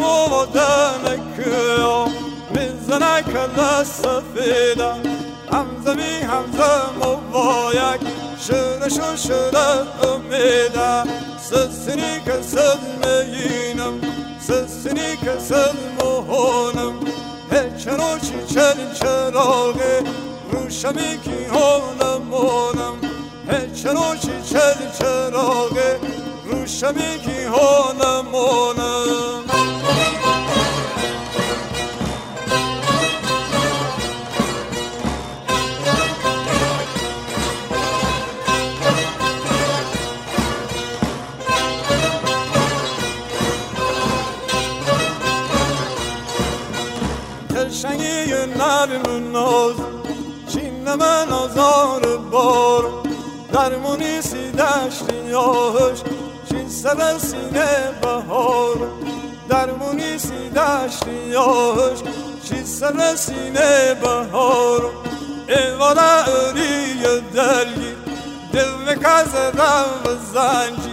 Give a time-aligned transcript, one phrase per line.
[0.00, 1.02] آدم
[1.36, 1.50] که
[2.50, 4.92] می‌زنه کل سفیده
[5.52, 8.00] همزمی همزم و بایک
[8.40, 11.04] شرش و شرف امیده
[11.38, 14.00] سسنی که سد میینم
[14.40, 16.94] سسنی که سد مهانم
[17.52, 20.02] هچنو چی چل چراغه
[20.52, 22.96] روشمی کی هانمانم
[23.48, 26.00] هچنو چی چل چراغه
[26.44, 28.31] روشمی کی هانمانم
[48.58, 49.76] نرم ناز
[50.48, 52.84] چین من آزار بار.
[53.52, 55.98] درمونی سی دشتی آهش
[56.50, 58.76] چین سر سینه بهار.
[59.48, 61.98] درمونی سی دشتی آهش
[62.44, 64.90] چین سر سینه بهار.
[65.48, 66.94] ایوالا اوری
[67.34, 67.94] دلگی
[68.52, 70.92] دل مکز رو زنجی.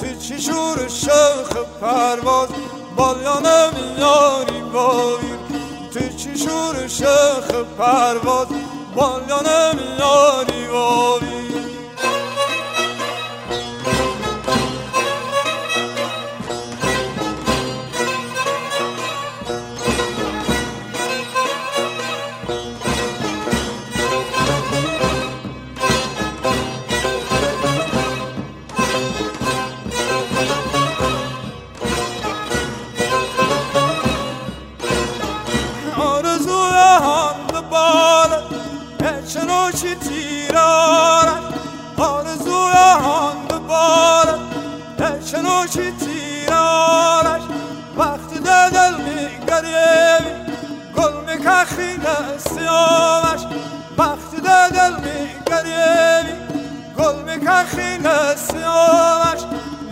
[0.00, 2.48] تو چی شور شخ پرواز
[2.96, 5.37] بالیانم یاری بایر
[5.98, 8.46] تو چی شور شخ پرواز
[8.94, 10.37] بالیانم یاری
[39.80, 41.42] چی تیرارش
[41.98, 44.38] آرزوی هم بال
[45.30, 47.42] چنو چی تیرارش
[47.96, 50.32] وقتی ده دل میگریمی
[50.96, 53.46] گل میکخی نسیامش
[53.98, 56.38] وقتی ده دل میگریمی
[56.98, 59.40] گل میکخی نسیامش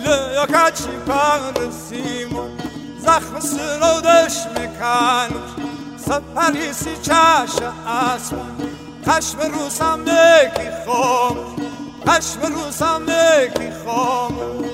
[0.05, 2.51] لیا کچی پرسیمون
[2.99, 5.51] زخم سرودش میکنش
[5.97, 8.66] سپریسی چش اسب.
[9.09, 11.61] خشم روسم یکی خاموش
[12.09, 14.71] خشم روسم یکی خاموش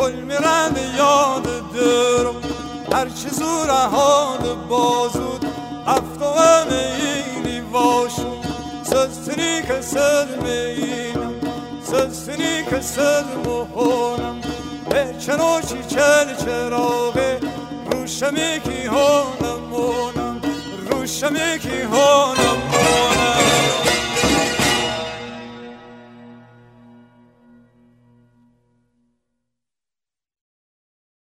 [0.00, 1.42] کل میرن یاد
[1.74, 2.36] درم
[2.92, 5.46] هرچی زور حال بازود
[5.86, 6.34] افتو
[6.70, 8.32] میلی باشو
[8.82, 11.32] سستنی سر مینم
[11.82, 14.40] سستنی سر مهونم.
[15.18, 17.40] چنو چی چل چراغه
[17.92, 20.40] روشمی کی هانم مونم.
[20.90, 22.69] روشمی کی هانم مونم